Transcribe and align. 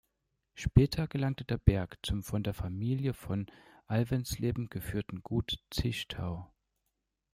Später 0.55 1.07
gelangte 1.07 1.45
der 1.45 1.59
Berg 1.59 1.99
zum 2.01 2.23
von 2.23 2.41
der 2.41 2.55
Familie 2.55 3.13
von 3.13 3.45
Alvensleben 3.85 4.67
geführten 4.67 5.21
Gut 5.21 5.59
Zichtau. 5.69 6.51